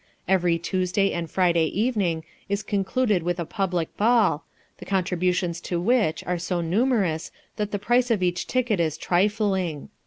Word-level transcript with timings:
Every 0.27 0.57
Tuesday 0.57 1.11
and 1.11 1.29
Friday 1.29 1.65
evening 1.65 2.23
is 2.49 2.63
concluded 2.63 3.21
with 3.21 3.39
a 3.39 3.45
public 3.45 3.95
ball, 3.97 4.45
the 4.79 4.83
contributions 4.85 5.61
to 5.69 5.79
which 5.79 6.23
are 6.23 6.39
so 6.39 6.59
numerous, 6.59 7.29
that 7.57 7.69
the 7.69 7.77
price 7.77 8.09
of 8.09 8.23
each 8.23 8.47
ticket 8.47 8.79
is 8.79 8.97
trifling. 8.97 9.89